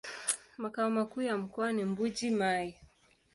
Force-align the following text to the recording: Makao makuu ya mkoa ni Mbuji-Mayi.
Makao 0.57 0.89
makuu 0.89 1.21
ya 1.21 1.37
mkoa 1.37 1.71
ni 1.73 1.83
Mbuji-Mayi. 1.85 2.73